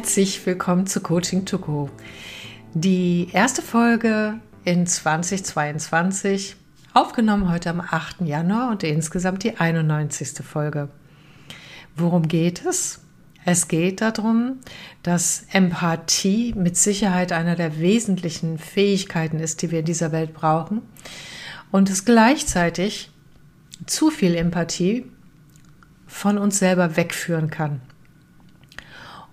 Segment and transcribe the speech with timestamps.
[0.00, 1.90] Herzlich willkommen zu Coaching to Go.
[2.72, 6.56] Die erste Folge in 2022,
[6.94, 8.22] aufgenommen heute am 8.
[8.22, 10.42] Januar und insgesamt die 91.
[10.42, 10.88] Folge.
[11.96, 13.00] Worum geht es?
[13.44, 14.60] Es geht darum,
[15.02, 20.80] dass Empathie mit Sicherheit einer der wesentlichen Fähigkeiten ist, die wir in dieser Welt brauchen
[21.70, 23.10] und es gleichzeitig
[23.84, 25.04] zu viel Empathie
[26.06, 27.82] von uns selber wegführen kann.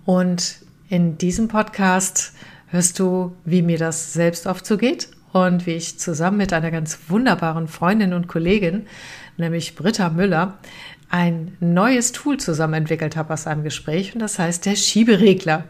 [0.08, 2.32] Und in diesem Podcast
[2.68, 6.70] hörst du, wie mir das selbst oft so geht und wie ich zusammen mit einer
[6.70, 8.86] ganz wunderbaren Freundin und Kollegin,
[9.36, 10.56] nämlich Britta Müller,
[11.10, 15.64] ein neues Tool zusammen entwickelt habe aus einem Gespräch und das heißt der Schieberegler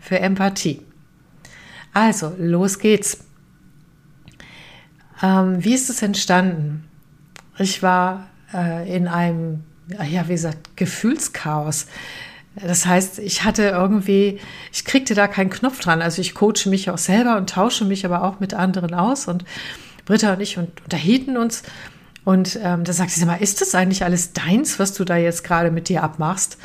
[0.00, 0.82] für Empathie.
[1.92, 3.18] Also, los geht's.
[5.22, 6.82] Ähm, wie ist es entstanden?
[7.58, 11.86] Ich war äh, in einem, ja, wie gesagt, Gefühlschaos.
[12.56, 14.38] Das heißt, ich hatte irgendwie,
[14.72, 16.02] ich kriegte da keinen Knopf dran.
[16.02, 19.26] Also ich coache mich auch selber und tausche mich aber auch mit anderen aus.
[19.26, 19.44] Und
[20.04, 21.62] Britta und ich unterhielten uns
[22.24, 25.44] und ähm, da sagte sie mal, ist das eigentlich alles deins, was du da jetzt
[25.44, 26.58] gerade mit dir abmachst?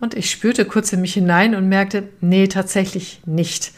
[0.00, 3.72] Und ich spürte kurz in mich hinein und merkte, nee, tatsächlich nicht.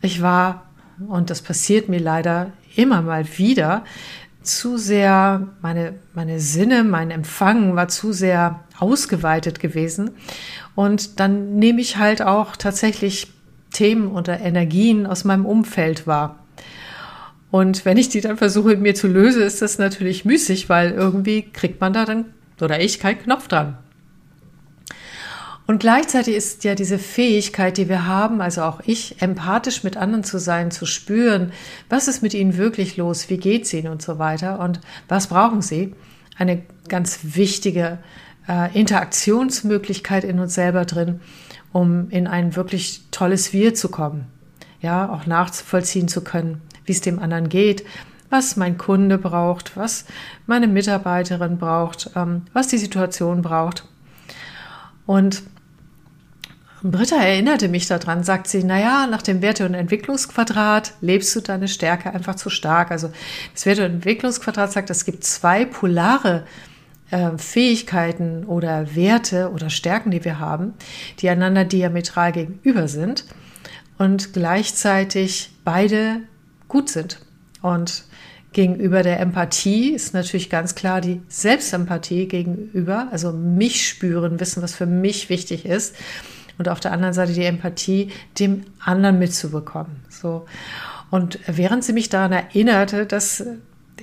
[0.00, 0.70] Ich war,
[1.08, 3.84] und das passiert mir leider immer mal wieder,
[4.44, 10.10] zu sehr, meine, meine Sinne, mein Empfangen war zu sehr ausgeweitet gewesen.
[10.74, 13.32] Und dann nehme ich halt auch tatsächlich
[13.72, 16.38] Themen oder Energien aus meinem Umfeld wahr.
[17.50, 21.42] Und wenn ich die dann versuche, mir zu lösen, ist das natürlich müßig, weil irgendwie
[21.42, 22.26] kriegt man da dann,
[22.60, 23.78] oder ich, keinen Knopf dran.
[25.66, 30.22] Und gleichzeitig ist ja diese Fähigkeit, die wir haben, also auch ich, empathisch mit anderen
[30.22, 31.52] zu sein, zu spüren,
[31.88, 35.62] was ist mit ihnen wirklich los, wie geht's ihnen und so weiter und was brauchen
[35.62, 35.94] sie,
[36.36, 37.98] eine ganz wichtige
[38.46, 41.20] äh, Interaktionsmöglichkeit in uns selber drin,
[41.72, 44.26] um in ein wirklich tolles Wir zu kommen.
[44.80, 47.86] Ja, auch nachvollziehen zu können, wie es dem anderen geht,
[48.28, 50.04] was mein Kunde braucht, was
[50.46, 53.88] meine Mitarbeiterin braucht, ähm, was die Situation braucht.
[55.06, 55.42] Und
[56.86, 61.66] Britta erinnerte mich daran, sagt sie, naja, nach dem Werte- und Entwicklungsquadrat lebst du deine
[61.66, 62.90] Stärke einfach zu stark.
[62.90, 63.10] Also
[63.54, 66.44] das Werte- und Entwicklungsquadrat sagt, es gibt zwei polare
[67.10, 70.74] äh, Fähigkeiten oder Werte oder Stärken, die wir haben,
[71.20, 73.24] die einander diametral gegenüber sind
[73.96, 76.20] und gleichzeitig beide
[76.68, 77.18] gut sind.
[77.62, 78.04] Und
[78.52, 84.74] gegenüber der Empathie ist natürlich ganz klar die Selbstempathie gegenüber, also mich spüren, wissen, was
[84.74, 85.94] für mich wichtig ist.
[86.58, 90.04] Und auf der anderen Seite die Empathie, dem anderen mitzubekommen.
[90.08, 90.46] So.
[91.10, 93.44] Und während sie mich daran erinnerte, dass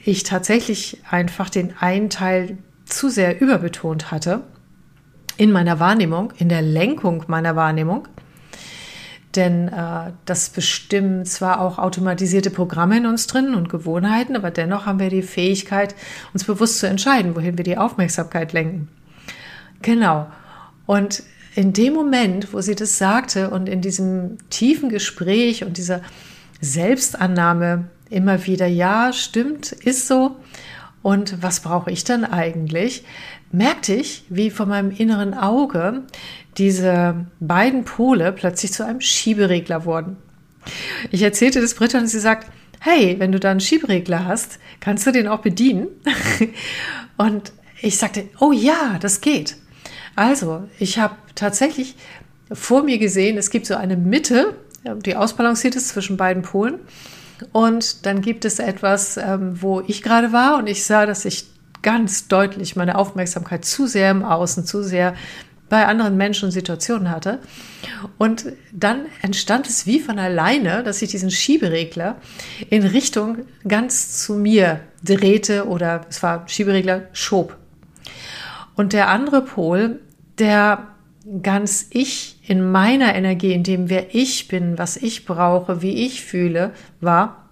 [0.03, 4.41] ich tatsächlich einfach den einen Teil zu sehr überbetont hatte
[5.37, 8.07] in meiner Wahrnehmung, in der Lenkung meiner Wahrnehmung,
[9.35, 14.85] denn äh, das bestimmen zwar auch automatisierte Programme in uns drin und Gewohnheiten, aber dennoch
[14.85, 15.95] haben wir die Fähigkeit,
[16.33, 18.89] uns bewusst zu entscheiden, wohin wir die Aufmerksamkeit lenken.
[19.81, 20.27] Genau.
[20.85, 21.23] Und
[21.55, 26.01] in dem Moment, wo sie das sagte und in diesem tiefen Gespräch und dieser
[26.61, 30.35] Selbstannahme immer wieder, ja, stimmt, ist so.
[31.01, 33.03] Und was brauche ich dann eigentlich?
[33.51, 36.03] Merkte ich, wie von meinem inneren Auge
[36.57, 40.17] diese beiden Pole plötzlich zu einem Schieberegler wurden.
[41.09, 42.47] Ich erzählte das Britta und sie sagt,
[42.79, 45.87] hey, wenn du da einen Schieberegler hast, kannst du den auch bedienen?
[47.17, 47.51] und
[47.81, 49.55] ich sagte, oh ja, das geht.
[50.15, 51.95] Also, ich habe tatsächlich
[52.51, 54.55] vor mir gesehen, es gibt so eine Mitte,
[55.05, 56.79] die ausbalanciert ist zwischen beiden Polen.
[57.51, 61.45] Und dann gibt es etwas, ähm, wo ich gerade war und ich sah, dass ich
[61.81, 65.15] ganz deutlich meine Aufmerksamkeit zu sehr im Außen, zu sehr
[65.69, 67.39] bei anderen Menschen und Situationen hatte.
[68.17, 72.17] Und dann entstand es wie von alleine, dass ich diesen Schieberegler
[72.69, 77.57] in Richtung ganz zu mir drehte oder es war Schieberegler schob.
[78.81, 79.99] Und der andere Pol,
[80.39, 80.87] der
[81.43, 86.25] ganz ich in meiner Energie, in dem wer ich bin, was ich brauche, wie ich
[86.25, 87.47] fühle, war,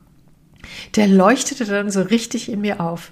[0.95, 3.11] der leuchtete dann so richtig in mir auf.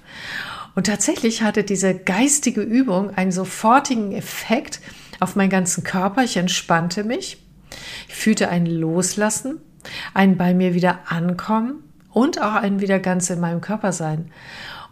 [0.74, 4.80] Und tatsächlich hatte diese geistige Übung einen sofortigen Effekt
[5.20, 6.24] auf meinen ganzen Körper.
[6.24, 7.40] Ich entspannte mich.
[8.08, 9.60] Ich fühlte ein Loslassen,
[10.12, 14.32] ein bei mir wieder ankommen und auch ein wieder ganz in meinem Körper sein.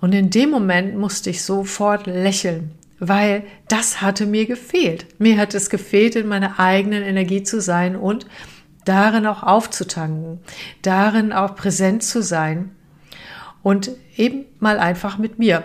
[0.00, 5.06] Und in dem Moment musste ich sofort lächeln, weil das hatte mir gefehlt.
[5.18, 8.26] Mir hat es gefehlt, in meiner eigenen Energie zu sein und
[8.84, 10.40] darin auch aufzutanken,
[10.82, 12.70] darin auch präsent zu sein
[13.62, 15.64] und eben mal einfach mit mir.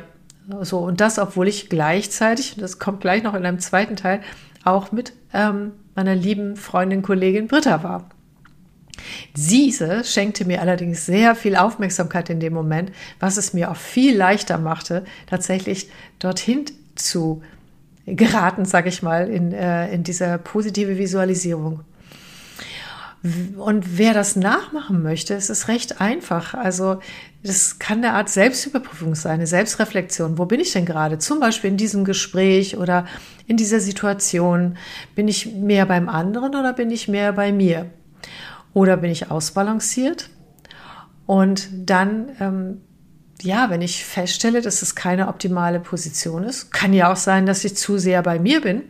[0.61, 4.21] So, und das, obwohl ich gleichzeitig, das kommt gleich noch in einem zweiten Teil,
[4.63, 8.09] auch mit ähm, meiner lieben Freundin, Kollegin Britta war.
[9.35, 14.15] Diese schenkte mir allerdings sehr viel Aufmerksamkeit in dem Moment, was es mir auch viel
[14.15, 15.89] leichter machte, tatsächlich
[16.19, 16.65] dorthin
[16.95, 17.41] zu
[18.05, 21.81] geraten, sage ich mal, in, äh, in diese positive Visualisierung.
[23.57, 26.55] Und wer das nachmachen möchte, es ist recht einfach.
[26.55, 27.01] Also
[27.43, 30.39] das kann eine Art Selbstüberprüfung sein, eine Selbstreflexion.
[30.39, 31.19] Wo bin ich denn gerade?
[31.19, 33.05] Zum Beispiel in diesem Gespräch oder
[33.45, 34.77] in dieser Situation.
[35.13, 37.91] Bin ich mehr beim anderen oder bin ich mehr bei mir?
[38.73, 40.31] Oder bin ich ausbalanciert?
[41.27, 42.81] Und dann, ähm,
[43.43, 47.63] ja, wenn ich feststelle, dass es keine optimale Position ist, kann ja auch sein, dass
[47.63, 48.83] ich zu sehr bei mir bin,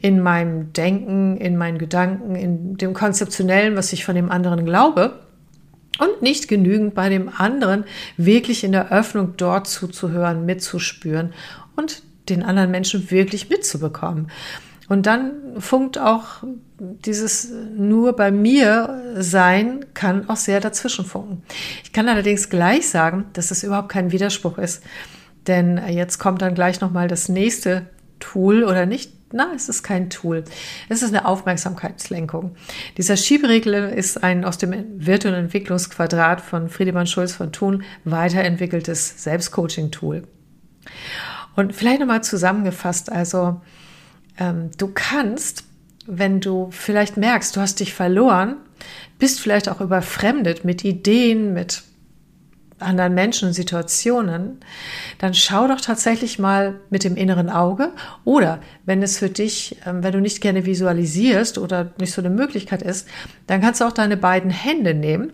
[0.00, 5.20] in meinem Denken, in meinen Gedanken, in dem Konzeptionellen, was ich von dem anderen glaube
[5.98, 7.84] und nicht genügend bei dem anderen
[8.16, 11.32] wirklich in der Öffnung dort zuzuhören, mitzuspüren
[11.76, 14.30] und den anderen Menschen wirklich mitzubekommen.
[14.88, 16.42] Und dann funkt auch
[16.80, 21.42] dieses nur bei mir sein, kann auch sehr dazwischen funken.
[21.84, 24.82] Ich kann allerdings gleich sagen, dass es überhaupt kein Widerspruch ist.
[25.46, 27.86] Denn jetzt kommt dann gleich nochmal das nächste
[28.18, 29.12] Tool oder nicht.
[29.32, 30.44] Na, es ist kein Tool.
[30.88, 32.56] Es ist eine Aufmerksamkeitslenkung.
[32.96, 40.24] Dieser Schieberegler ist ein aus dem virtuellen Entwicklungsquadrat von Friedemann Schulz von Thun weiterentwickeltes Selbstcoaching-Tool.
[41.54, 43.60] Und vielleicht nochmal zusammengefasst, also
[44.38, 45.64] ähm, du kannst,
[46.06, 48.56] wenn du vielleicht merkst, du hast dich verloren,
[49.18, 51.82] bist vielleicht auch überfremdet mit Ideen, mit
[52.78, 54.58] anderen Menschen Situationen,
[55.18, 57.92] dann schau doch tatsächlich mal mit dem inneren Auge
[58.24, 62.30] oder wenn es für dich, ähm, wenn du nicht gerne visualisierst oder nicht so eine
[62.30, 63.06] Möglichkeit ist,
[63.46, 65.32] dann kannst du auch deine beiden Hände nehmen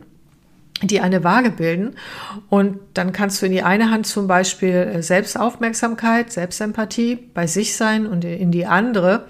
[0.82, 1.94] die eine Waage bilden.
[2.50, 7.76] Und dann kannst du in die eine Hand zum Beispiel äh, Selbstaufmerksamkeit, Selbstempathie bei sich
[7.76, 9.26] sein und in die andere,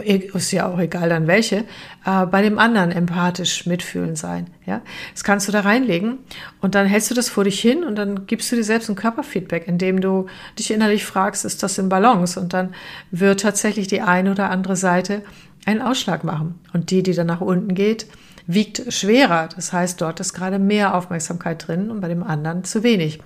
[0.00, 1.64] ist ja auch egal dann welche,
[2.06, 4.48] äh, bei dem anderen empathisch mitfühlen sein.
[4.64, 4.80] Ja,
[5.12, 6.18] das kannst du da reinlegen
[6.60, 8.96] und dann hältst du das vor dich hin und dann gibst du dir selbst ein
[8.96, 10.26] Körperfeedback, indem du
[10.58, 12.40] dich innerlich fragst, ist das in Balance?
[12.40, 12.74] Und dann
[13.10, 15.22] wird tatsächlich die eine oder andere Seite
[15.66, 16.58] einen Ausschlag machen.
[16.72, 18.06] Und die, die dann nach unten geht,
[18.46, 19.48] wiegt schwerer.
[19.54, 23.20] Das heißt, dort ist gerade mehr Aufmerksamkeit drin und bei dem anderen zu wenig.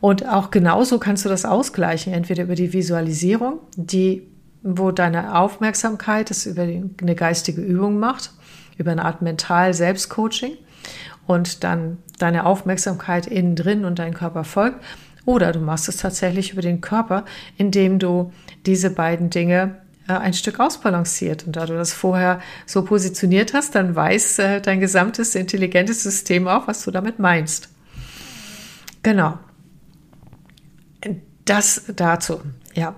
[0.00, 4.28] Und auch genauso kannst du das ausgleichen, entweder über die Visualisierung, die,
[4.76, 8.32] wo deine Aufmerksamkeit es über eine geistige Übung macht,
[8.76, 10.56] über eine Art mental Selbstcoaching
[11.26, 14.82] und dann deine Aufmerksamkeit innen drin und dein Körper folgt.
[15.24, 17.24] Oder du machst es tatsächlich über den Körper,
[17.56, 18.32] indem du
[18.64, 19.76] diese beiden Dinge
[20.08, 21.46] äh, ein Stück ausbalanciert.
[21.46, 26.48] Und da du das vorher so positioniert hast, dann weiß äh, dein gesamtes intelligentes System
[26.48, 27.68] auch, was du damit meinst.
[29.02, 29.38] Genau.
[31.44, 32.40] Das dazu,
[32.78, 32.94] ja.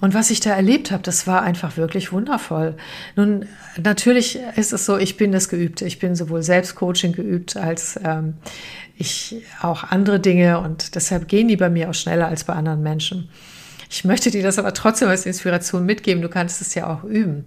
[0.00, 2.76] Und was ich da erlebt habe, das war einfach wirklich wundervoll.
[3.16, 3.46] Nun,
[3.82, 5.80] natürlich ist es so, ich bin das geübt.
[5.80, 8.34] Ich bin sowohl Selbstcoaching geübt als ähm,
[8.96, 12.82] ich auch andere Dinge und deshalb gehen die bei mir auch schneller als bei anderen
[12.82, 13.30] Menschen.
[13.90, 16.22] Ich möchte dir das aber trotzdem als Inspiration mitgeben.
[16.22, 17.44] Du kannst es ja auch üben.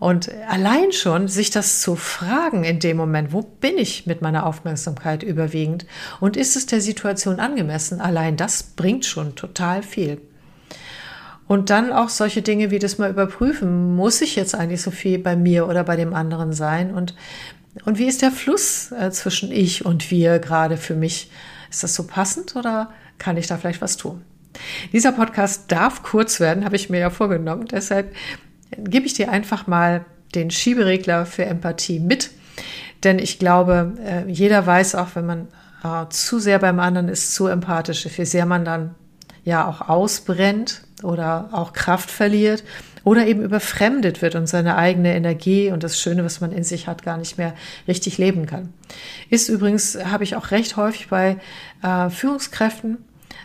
[0.00, 4.46] Und allein schon sich das zu fragen in dem Moment, wo bin ich mit meiner
[4.46, 5.86] Aufmerksamkeit überwiegend
[6.20, 10.20] und ist es der Situation angemessen, allein das bringt schon total viel.
[11.46, 15.18] Und dann auch solche Dinge wie das mal überprüfen, muss ich jetzt eigentlich so viel
[15.18, 17.14] bei mir oder bei dem anderen sein und
[17.84, 21.30] und wie ist der Fluss äh, zwischen ich und wir gerade für mich?
[21.70, 24.22] Ist das so passend oder kann ich da vielleicht was tun?
[24.92, 27.66] Dieser Podcast darf kurz werden, habe ich mir ja vorgenommen.
[27.66, 28.14] Deshalb
[28.78, 30.04] gebe ich dir einfach mal
[30.36, 32.30] den Schieberegler für Empathie mit.
[33.02, 35.48] Denn ich glaube, äh, jeder weiß auch, wenn man
[35.82, 38.94] äh, zu sehr beim anderen ist, zu empathisch, wie sehr man dann
[39.44, 42.64] ja auch ausbrennt oder auch Kraft verliert
[43.04, 46.86] oder eben überfremdet wird und seine eigene Energie und das Schöne, was man in sich
[46.86, 47.54] hat, gar nicht mehr
[47.86, 48.72] richtig leben kann.
[49.30, 51.36] Ist übrigens, habe ich auch recht häufig bei
[51.82, 52.98] äh, Führungskräften,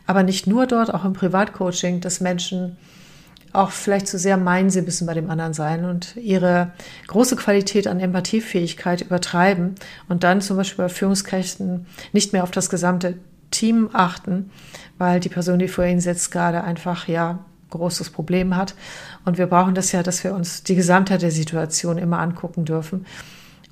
[0.08, 2.78] aber nicht nur dort, auch im Privatcoaching, dass Menschen
[3.52, 6.72] auch vielleicht zu sehr meinen, sie müssen bei dem anderen sein und ihre
[7.08, 9.76] große Qualität an Empathiefähigkeit übertreiben
[10.08, 13.16] und dann zum Beispiel bei Führungskräften nicht mehr auf das gesamte
[13.52, 14.52] Team achten,
[15.00, 17.40] weil die Person, die vor ihnen sitzt, gerade einfach ja
[17.70, 18.76] großes Problem hat.
[19.26, 23.06] Und wir brauchen das ja, dass wir uns die Gesamtheit der Situation immer angucken dürfen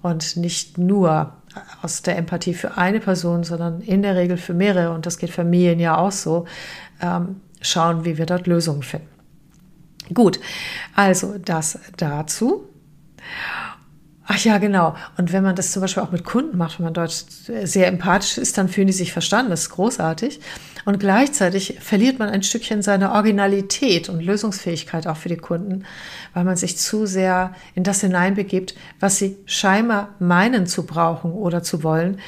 [0.01, 1.33] und nicht nur
[1.81, 5.31] aus der Empathie für eine Person, sondern in der Regel für mehrere, und das geht
[5.31, 6.45] Familien ja auch so,
[7.01, 9.07] ähm, schauen, wie wir dort Lösungen finden.
[10.13, 10.39] Gut,
[10.95, 12.65] also das dazu.
[14.29, 14.93] Ach ja, genau.
[15.17, 18.37] Und wenn man das zum Beispiel auch mit Kunden macht, wenn man dort sehr empathisch
[18.37, 19.51] ist, dann fühlen die sich verstanden.
[19.51, 20.41] Das ist großartig.
[20.83, 25.85] Und gleichzeitig verliert man ein Stückchen seine Originalität und Lösungsfähigkeit auch für die Kunden,
[26.33, 31.63] weil man sich zu sehr in das hineinbegibt, was sie scheinbar meinen zu brauchen oder
[31.63, 32.19] zu wollen,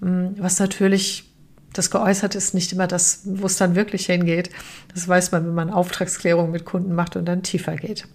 [0.00, 1.30] hm, was natürlich
[1.72, 4.50] das Geäußerte ist nicht immer das, wo es dann wirklich hingeht.
[4.92, 8.06] Das weiß man, wenn man Auftragsklärung mit Kunden macht und dann tiefer geht.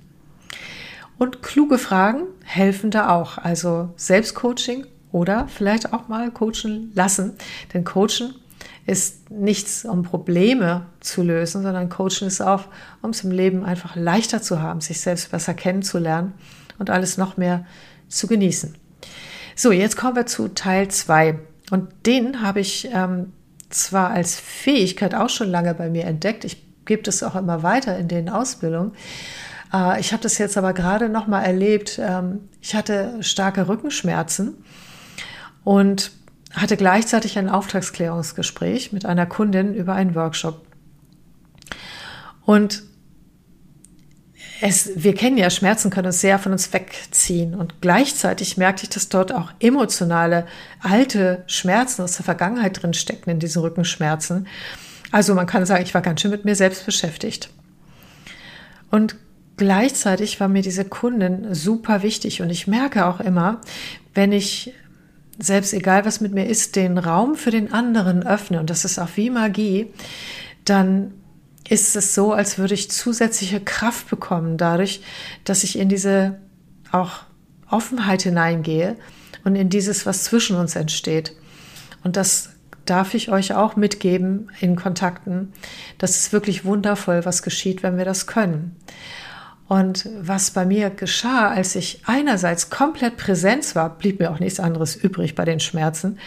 [1.19, 3.37] Und kluge Fragen helfen da auch.
[3.37, 7.33] Also Selbstcoaching oder vielleicht auch mal coachen lassen.
[7.73, 8.33] Denn Coachen
[8.85, 12.65] ist nichts, um Probleme zu lösen, sondern Coachen ist auch,
[13.01, 16.33] um es im Leben einfach leichter zu haben, sich selbst besser kennenzulernen
[16.79, 17.65] und alles noch mehr
[18.07, 18.75] zu genießen.
[19.55, 21.37] So, jetzt kommen wir zu Teil 2.
[21.69, 23.33] Und den habe ich ähm,
[23.69, 27.97] zwar als Fähigkeit auch schon lange bei mir entdeckt, ich gebe das auch immer weiter
[27.97, 28.93] in den Ausbildungen,
[29.73, 31.99] äh, ich habe das jetzt aber gerade noch mal erlebt.
[32.01, 34.63] Ähm, ich hatte starke Rückenschmerzen
[35.63, 36.11] und
[36.53, 40.65] hatte gleichzeitig ein Auftragsklärungsgespräch mit einer Kundin über einen Workshop.
[42.45, 42.83] Und
[44.61, 47.55] es, wir kennen ja, Schmerzen können uns sehr von uns wegziehen.
[47.55, 50.45] Und gleichzeitig merkte ich, dass dort auch emotionale,
[50.81, 54.47] alte Schmerzen aus der Vergangenheit drin stecken in diesen Rückenschmerzen.
[55.11, 57.49] Also man kann sagen, ich war ganz schön mit mir selbst beschäftigt.
[58.91, 59.15] Und
[59.59, 63.59] gleichzeitig war mir diese Kundin super wichtig und ich merke auch immer,
[64.13, 64.73] wenn ich
[65.37, 68.97] selbst egal was mit mir ist, den Raum für den anderen öffne und das ist
[68.99, 69.87] auch wie Magie,
[70.63, 71.13] dann
[71.67, 75.01] ist es so, als würde ich zusätzliche Kraft bekommen dadurch,
[75.43, 76.39] dass ich in diese
[76.91, 77.23] auch
[77.69, 78.95] Offenheit hineingehe
[79.43, 81.35] und in dieses, was zwischen uns entsteht.
[82.03, 82.51] Und das
[82.85, 85.51] darf ich euch auch mitgeben in Kontakten.
[85.97, 88.77] Das ist wirklich wundervoll, was geschieht, wenn wir das können.
[89.69, 94.59] Und was bei mir geschah, als ich einerseits komplett Präsenz war, blieb mir auch nichts
[94.59, 96.17] anderes übrig bei den Schmerzen.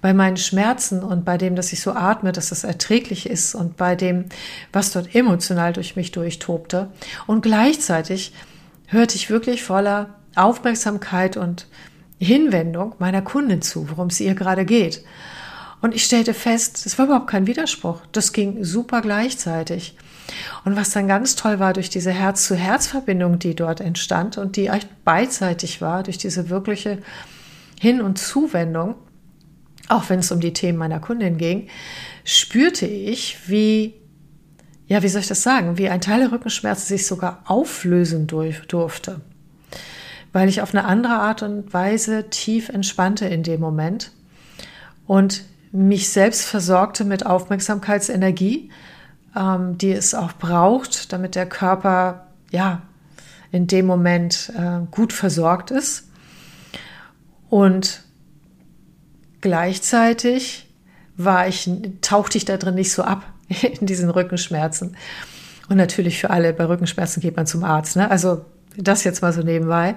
[0.00, 3.76] Bei meinen Schmerzen und bei dem, dass ich so atme, dass das erträglich ist und
[3.76, 4.24] bei dem,
[4.72, 6.90] was dort emotional durch mich durchtobte.
[7.28, 8.32] Und gleichzeitig
[8.88, 11.68] hörte ich wirklich voller Aufmerksamkeit und
[12.18, 15.04] Hinwendung meiner Kundin zu, worum es ihr gerade geht.
[15.82, 18.00] Und ich stellte fest, es war überhaupt kein Widerspruch.
[18.10, 19.96] Das ging super gleichzeitig.
[20.64, 25.04] Und was dann ganz toll war durch diese Herz-zu-Herz-Verbindung, die dort entstand und die echt
[25.04, 26.98] beidseitig war, durch diese wirkliche
[27.80, 28.94] Hin- und Zuwendung,
[29.88, 31.68] auch wenn es um die Themen meiner Kundin ging,
[32.24, 33.94] spürte ich, wie,
[34.86, 39.20] ja, wie soll ich das sagen, wie ein Teil der Rückenschmerzen sich sogar auflösen durfte.
[40.32, 44.12] Weil ich auf eine andere Art und Weise tief entspannte in dem Moment
[45.06, 48.70] und mich selbst versorgte mit Aufmerksamkeitsenergie,
[49.36, 52.82] ähm, die es auch braucht, damit der Körper ja
[53.50, 56.08] in dem Moment äh, gut versorgt ist.
[57.48, 58.02] Und
[59.40, 60.68] gleichzeitig
[61.16, 61.70] war ich,
[62.00, 63.24] tauchte ich da drin nicht so ab
[63.80, 64.96] in diesen Rückenschmerzen.
[65.68, 67.96] Und natürlich für alle, bei Rückenschmerzen geht man zum Arzt.
[67.96, 68.10] Ne?
[68.10, 68.44] Also
[68.76, 69.94] das jetzt mal so nebenbei.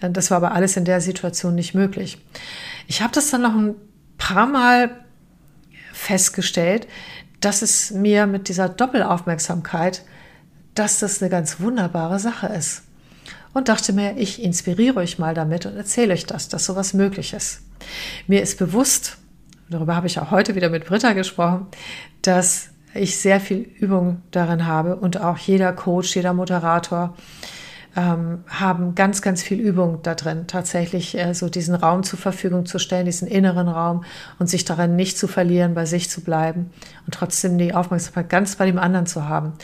[0.00, 2.18] Das war aber alles in der Situation nicht möglich.
[2.86, 3.74] Ich habe das dann noch ein
[4.16, 4.90] paar Mal
[5.92, 6.88] festgestellt,
[7.40, 10.02] dass es mir mit dieser Doppelaufmerksamkeit,
[10.74, 12.82] dass das eine ganz wunderbare Sache ist.
[13.52, 17.32] Und dachte mir, ich inspiriere euch mal damit und erzähle euch das, dass sowas möglich
[17.32, 17.62] ist.
[18.28, 19.16] Mir ist bewusst,
[19.68, 21.66] darüber habe ich auch heute wieder mit Britta gesprochen,
[22.22, 27.16] dass ich sehr viel Übung darin habe und auch jeder Coach, jeder Moderator,
[27.96, 32.66] ähm, haben ganz, ganz viel Übung da drin, tatsächlich äh, so diesen Raum zur Verfügung
[32.66, 34.04] zu stellen, diesen inneren Raum
[34.38, 36.70] und sich darin nicht zu verlieren, bei sich zu bleiben
[37.06, 39.54] und trotzdem die Aufmerksamkeit ganz bei dem anderen zu haben.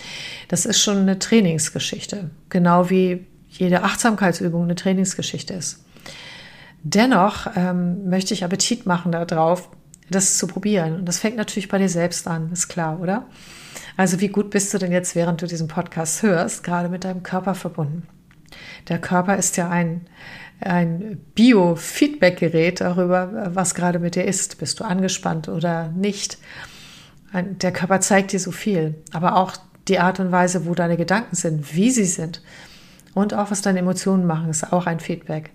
[0.48, 5.84] Das ist schon eine Trainingsgeschichte, genau wie jede Achtsamkeitsübung eine Trainingsgeschichte ist.
[6.82, 9.70] Dennoch ähm, möchte ich Appetit machen darauf,
[10.10, 10.96] das zu probieren.
[10.96, 13.26] Und das fängt natürlich bei dir selbst an, ist klar, oder?
[13.96, 17.22] Also wie gut bist du denn jetzt, während du diesen Podcast hörst, gerade mit deinem
[17.22, 18.06] Körper verbunden?
[18.88, 20.06] Der Körper ist ja ein,
[20.60, 24.58] ein Biofeedback-Gerät darüber, was gerade mit dir ist.
[24.58, 26.38] Bist du angespannt oder nicht?
[27.32, 29.56] Der Körper zeigt dir so viel, aber auch
[29.88, 32.42] die Art und Weise, wo deine Gedanken sind, wie sie sind
[33.14, 35.50] und auch was deine Emotionen machen, ist auch ein Feedback.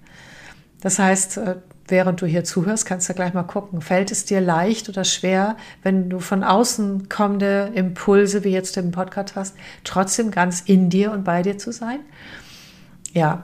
[0.82, 1.56] Das heißt, äh,
[1.88, 5.58] während du hier zuhörst, kannst du gleich mal gucken, fällt es dir leicht oder schwer,
[5.84, 11.12] wenn du von außen kommende Impulse, wie jetzt im Podcast hast, trotzdem ganz in dir
[11.12, 12.00] und bei dir zu sein?
[13.14, 13.44] Ja,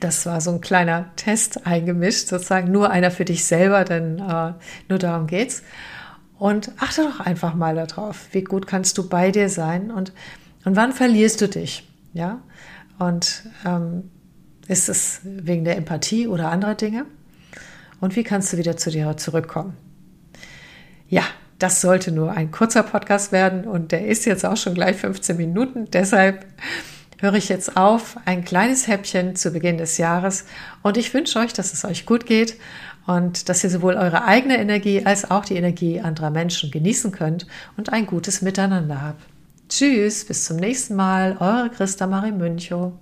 [0.00, 4.52] das war so ein kleiner Test eingemischt, sozusagen nur einer für dich selber, denn äh,
[4.88, 5.62] nur darum geht's.
[6.38, 10.12] Und achte doch einfach mal darauf, wie gut kannst du bei dir sein und,
[10.64, 12.40] und wann verlierst du dich, ja?
[12.98, 14.10] Und ähm,
[14.66, 17.06] Ist es wegen der Empathie oder anderer Dinge?
[18.00, 19.76] Und wie kannst du wieder zu dir zurückkommen?
[21.08, 21.22] Ja,
[21.58, 25.36] das sollte nur ein kurzer Podcast werden und der ist jetzt auch schon gleich 15
[25.36, 25.90] Minuten.
[25.90, 26.46] Deshalb
[27.24, 28.18] höre ich jetzt auf.
[28.26, 30.44] Ein kleines Häppchen zu Beginn des Jahres
[30.82, 32.56] und ich wünsche euch, dass es euch gut geht
[33.06, 37.46] und dass ihr sowohl eure eigene Energie als auch die Energie anderer Menschen genießen könnt
[37.78, 39.22] und ein gutes Miteinander habt.
[39.70, 42.92] Tschüss, bis zum nächsten Mal, eure Christa Marie Münchow.